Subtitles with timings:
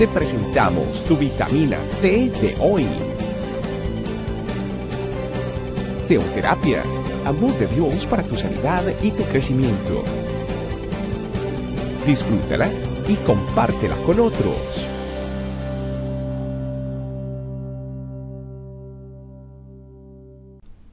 [0.00, 2.86] te presentamos tu vitamina T de hoy.
[6.08, 6.82] Teoterapia,
[7.26, 10.02] amor de Dios para tu sanidad y tu crecimiento.
[12.06, 12.70] Disfrútala
[13.10, 14.88] y compártela con otros.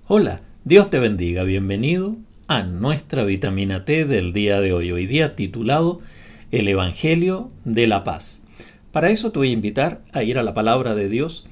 [0.09, 2.17] Hola, Dios te bendiga, bienvenido
[2.49, 6.01] a nuestra vitamina T del día de hoy, hoy día titulado
[6.51, 8.43] El Evangelio de la Paz.
[8.97, 11.47] Para eso te voy a invitar a ir a la palabra de Dios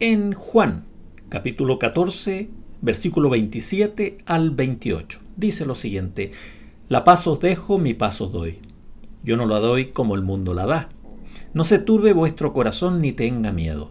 [0.00, 0.84] en Juan,
[1.30, 2.50] capítulo 14,
[2.82, 5.18] versículo 27 al 28.
[5.34, 6.32] Dice lo siguiente,
[6.90, 8.58] La paz os dejo, mi paz os doy.
[9.24, 10.90] Yo no la doy como el mundo la da.
[11.54, 13.88] No se turbe vuestro corazón ni tenga miedo.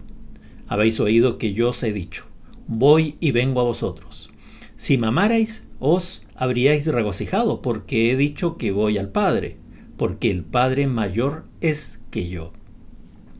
[0.67, 2.25] Habéis oído que yo os he dicho,
[2.67, 4.29] voy y vengo a vosotros.
[4.75, 9.57] Si me amarais, os habríais regocijado, porque he dicho que voy al Padre,
[9.97, 12.53] porque el Padre mayor es que yo.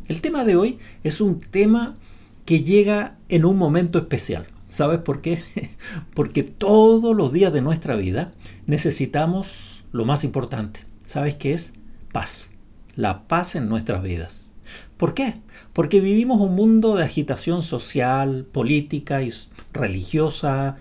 [0.10, 1.96] El tema de hoy es un tema
[2.44, 4.48] que llega en un momento especial.
[4.68, 5.44] ¿Sabes por qué?
[6.16, 8.32] Porque todos los días de nuestra vida
[8.66, 10.80] necesitamos lo más importante.
[11.06, 11.74] ¿Sabes qué es?
[12.12, 12.50] Paz.
[12.96, 14.50] La paz en nuestras vidas.
[14.98, 15.36] ¿Por qué?
[15.74, 19.32] Porque vivimos un mundo de agitación social, política y
[19.74, 20.78] religiosa.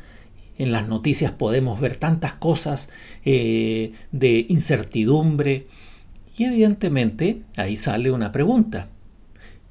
[0.57, 2.89] En las noticias podemos ver tantas cosas
[3.27, 5.67] eh, de incertidumbre.
[6.39, 8.89] Y evidentemente ahí sale una pregunta.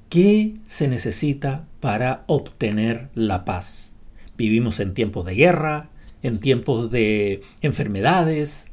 [0.09, 3.93] ¿Qué se necesita para obtener la paz?
[4.37, 5.89] Vivimos en tiempos de guerra,
[6.23, 8.71] en tiempos de enfermedades.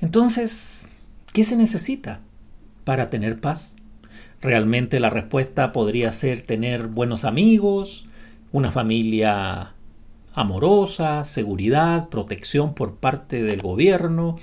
[0.00, 0.86] Entonces,
[1.32, 2.20] ¿qué se necesita
[2.84, 3.74] para tener paz?
[4.40, 8.06] Realmente la respuesta podría ser tener buenos amigos,
[8.52, 9.74] una familia
[10.34, 14.38] amorosa, seguridad, protección por parte del gobierno.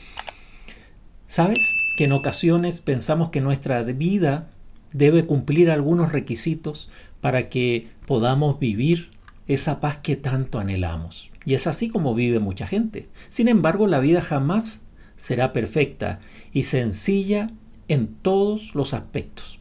[1.28, 4.50] ¿Sabes que en ocasiones pensamos que nuestra vida
[4.94, 6.89] debe cumplir algunos requisitos
[7.22, 9.09] para que podamos vivir
[9.47, 11.31] esa paz que tanto anhelamos.
[11.45, 13.09] Y es así como vive mucha gente.
[13.29, 14.81] Sin embargo, la vida jamás
[15.16, 16.19] será perfecta
[16.51, 17.51] y sencilla
[17.88, 19.59] en todos los aspectos.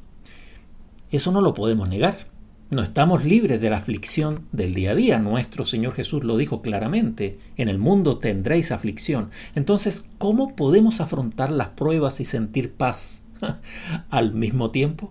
[1.10, 2.30] Eso no lo podemos negar.
[2.70, 5.18] No estamos libres de la aflicción del día a día.
[5.18, 7.38] Nuestro Señor Jesús lo dijo claramente.
[7.58, 9.30] En el mundo tendréis aflicción.
[9.54, 13.24] Entonces, ¿cómo podemos afrontar las pruebas y sentir paz
[14.08, 15.10] al mismo tiempo?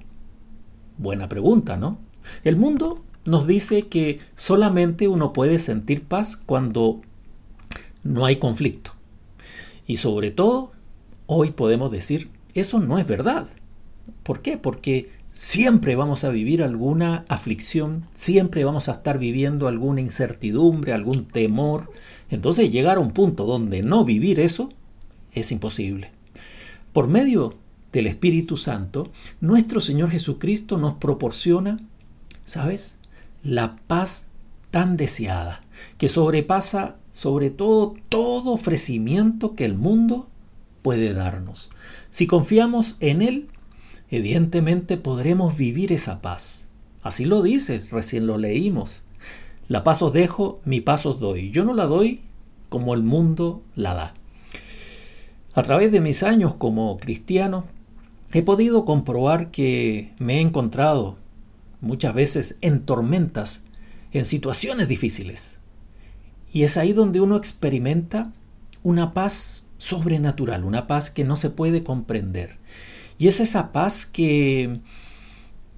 [0.97, 1.99] Buena pregunta, ¿no?
[2.43, 7.01] El mundo nos dice que solamente uno puede sentir paz cuando
[8.03, 8.91] no hay conflicto.
[9.85, 10.71] Y sobre todo,
[11.25, 13.47] hoy podemos decir, eso no es verdad.
[14.23, 14.57] ¿Por qué?
[14.57, 21.25] Porque siempre vamos a vivir alguna aflicción, siempre vamos a estar viviendo alguna incertidumbre, algún
[21.25, 21.91] temor.
[22.29, 24.69] Entonces llegar a un punto donde no vivir eso
[25.33, 26.11] es imposible.
[26.93, 27.55] Por medio
[27.91, 31.77] del Espíritu Santo, nuestro Señor Jesucristo nos proporciona,
[32.45, 32.97] ¿sabes?
[33.43, 34.27] La paz
[34.69, 35.61] tan deseada,
[35.97, 40.29] que sobrepasa sobre todo todo ofrecimiento que el mundo
[40.81, 41.69] puede darnos.
[42.09, 43.47] Si confiamos en Él,
[44.09, 46.69] evidentemente podremos vivir esa paz.
[47.03, 49.03] Así lo dice, recién lo leímos.
[49.67, 51.51] La paz os dejo, mi paz os doy.
[51.51, 52.21] Yo no la doy
[52.69, 54.13] como el mundo la da.
[55.53, 57.65] A través de mis años como cristiano,
[58.33, 61.17] he podido comprobar que me he encontrado
[61.81, 63.63] muchas veces en tormentas,
[64.13, 65.59] en situaciones difíciles.
[66.53, 68.31] Y es ahí donde uno experimenta
[68.83, 72.57] una paz sobrenatural, una paz que no se puede comprender.
[73.17, 74.79] Y es esa paz que,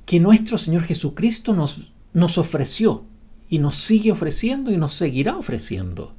[0.05, 3.03] que nuestro Señor Jesucristo nos, nos ofreció
[3.49, 6.13] y nos sigue ofreciendo y nos seguirá ofreciendo.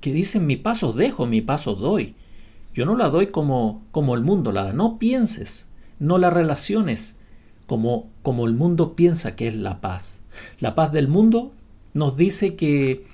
[0.00, 2.14] Que dicen mi paso dejo, mi paso doy.
[2.74, 4.72] Yo no la doy como, como el mundo la da.
[4.72, 5.68] No pienses
[5.98, 7.16] no la relaciones
[7.66, 10.22] como, como el mundo piensa que es la paz.
[10.58, 11.52] La paz del mundo
[11.92, 13.06] nos dice que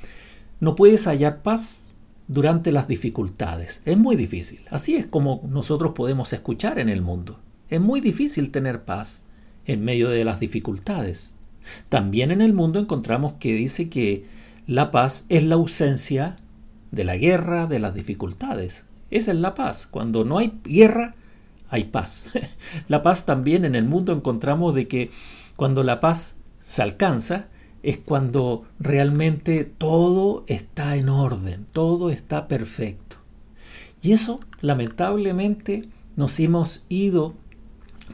[0.58, 1.92] no puedes hallar paz
[2.28, 3.82] durante las dificultades.
[3.84, 4.60] Es muy difícil.
[4.70, 7.40] Así es como nosotros podemos escuchar en el mundo.
[7.68, 9.24] Es muy difícil tener paz
[9.66, 11.34] en medio de las dificultades.
[11.88, 14.24] También en el mundo encontramos que dice que
[14.66, 16.36] la paz es la ausencia
[16.90, 18.86] de la guerra, de las dificultades.
[19.10, 19.86] Esa es la paz.
[19.86, 21.14] Cuando no hay guerra,
[21.70, 22.28] hay paz.
[22.88, 25.10] La paz también en el mundo encontramos de que
[25.56, 27.48] cuando la paz se alcanza
[27.82, 33.16] es cuando realmente todo está en orden, todo está perfecto.
[34.02, 37.34] Y eso lamentablemente nos hemos ido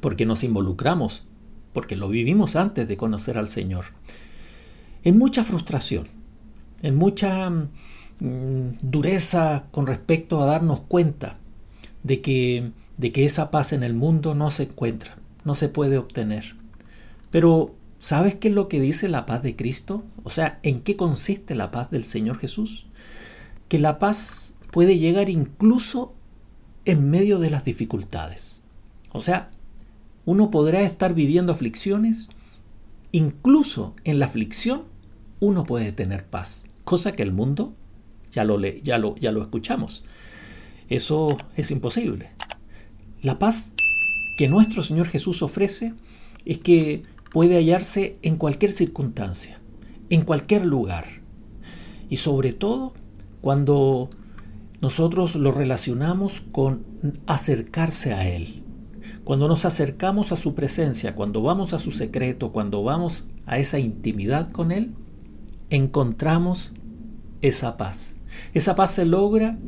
[0.00, 1.26] porque nos involucramos,
[1.72, 3.86] porque lo vivimos antes de conocer al Señor,
[5.04, 6.08] en mucha frustración,
[6.82, 11.38] en mucha mm, dureza con respecto a darnos cuenta
[12.02, 15.98] de que de que esa paz en el mundo no se encuentra, no se puede
[15.98, 16.56] obtener.
[17.30, 20.04] Pero, ¿sabes qué es lo que dice la paz de Cristo?
[20.24, 22.86] O sea, ¿en qué consiste la paz del Señor Jesús?
[23.68, 26.14] Que la paz puede llegar incluso
[26.84, 28.62] en medio de las dificultades.
[29.12, 29.50] O sea,
[30.24, 32.28] uno podrá estar viviendo aflicciones,
[33.12, 34.84] incluso en la aflicción
[35.40, 37.74] uno puede tener paz, cosa que el mundo
[38.30, 40.04] ya lo, ya lo, ya lo escuchamos.
[40.88, 42.30] Eso es imposible.
[43.22, 43.72] La paz
[44.36, 45.94] que nuestro Señor Jesús ofrece
[46.44, 47.02] es que
[47.32, 49.58] puede hallarse en cualquier circunstancia,
[50.10, 51.04] en cualquier lugar.
[52.08, 52.94] Y sobre todo
[53.40, 54.10] cuando
[54.80, 56.84] nosotros lo relacionamos con
[57.26, 58.62] acercarse a Él.
[59.24, 63.78] Cuando nos acercamos a su presencia, cuando vamos a su secreto, cuando vamos a esa
[63.78, 64.94] intimidad con Él,
[65.70, 66.74] encontramos
[67.42, 68.15] esa paz.
[68.54, 69.58] Esa paz se logra,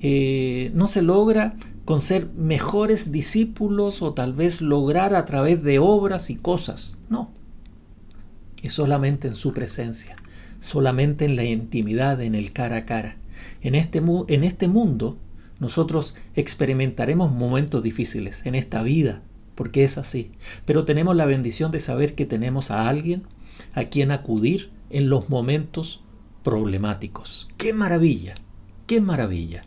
[0.00, 5.78] eh, no se logra con ser mejores discípulos o tal vez lograr a través de
[5.78, 6.98] obras y cosas.
[7.08, 7.30] No.
[8.62, 10.16] Es solamente en su presencia,
[10.60, 13.16] solamente en la intimidad, en el cara a cara.
[13.60, 15.18] En este, en este mundo
[15.58, 19.22] nosotros experimentaremos momentos difíciles en esta vida,
[19.54, 20.32] porque es así.
[20.64, 23.24] Pero tenemos la bendición de saber que tenemos a alguien
[23.74, 26.02] a quien acudir en los momentos
[26.42, 27.48] problemáticos.
[27.56, 28.34] ¡Qué maravilla!
[28.86, 29.62] ¡Qué maravilla!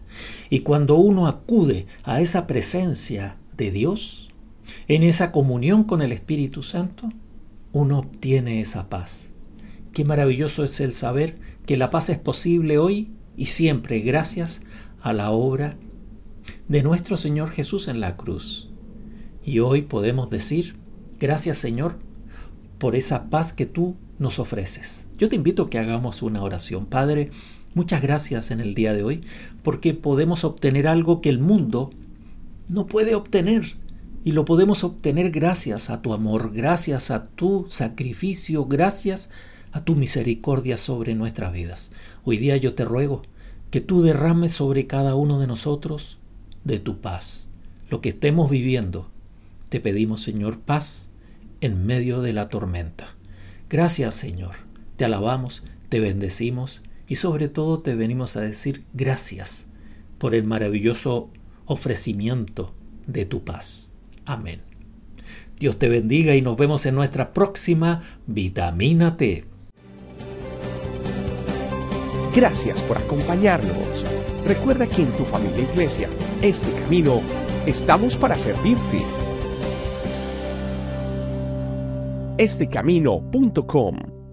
[0.50, 4.30] Y cuando uno acude a esa presencia de Dios,
[4.88, 7.10] en esa comunión con el Espíritu Santo,
[7.72, 9.32] uno obtiene esa paz.
[9.94, 14.62] Qué maravilloso es el saber que la paz es posible hoy y siempre gracias
[15.02, 15.78] a la obra
[16.68, 18.70] de nuestro Señor Jesús en la cruz.
[19.44, 20.76] Y hoy podemos decir,
[21.20, 22.00] gracias Señor
[22.78, 25.08] por esa paz que tú nos ofreces.
[25.18, 26.86] Yo te invito a que hagamos una oración.
[26.86, 27.30] Padre,
[27.76, 29.22] Muchas gracias en el día de hoy
[29.62, 31.90] porque podemos obtener algo que el mundo
[32.70, 33.76] no puede obtener.
[34.24, 39.30] Y lo podemos obtener gracias a tu amor, gracias a tu sacrificio, gracias
[39.74, 41.92] a tu misericordia sobre nuestras vidas.
[42.24, 43.24] Hoy día yo te ruego
[43.72, 46.18] que tú derrames sobre cada uno de nosotros
[46.64, 47.50] de tu paz.
[47.90, 49.10] Lo que estemos viviendo,
[49.68, 51.10] te pedimos Señor paz
[51.60, 53.15] en medio de la tormenta.
[53.70, 54.56] Gracias Señor,
[54.96, 59.68] te alabamos, te bendecimos y sobre todo te venimos a decir gracias
[60.18, 61.30] por el maravilloso
[61.66, 62.74] ofrecimiento
[63.08, 63.92] de tu paz.
[64.26, 64.62] Amén.
[65.60, 69.46] Dios te bendiga y nos vemos en nuestra próxima Vitamina T.
[72.36, 74.04] Gracias por acompañarnos.
[74.46, 76.10] Recuerda que en tu familia iglesia,
[76.42, 77.22] este camino,
[77.66, 79.25] estamos para servirte.
[82.38, 84.25] Estecamino.com